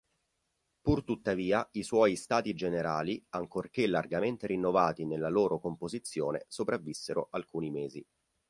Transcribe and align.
Purtuttavia, 0.81 1.69
i 1.73 1.83
suoi 1.83 2.15
"Stati 2.15 2.55
Generali", 2.55 3.23
ancorché 3.35 3.85
largamente 3.85 4.47
rinnovati 4.47 5.05
nella 5.05 5.29
loro 5.29 5.59
composizione, 5.59 6.45
sopravvissero 6.47 7.27
alcuni 7.29 7.69
mesi. 7.69 8.03